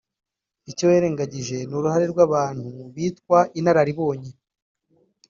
[0.71, 4.31] Icyo wirengangije n’uruhare rw’abantu bitwa (inararibonye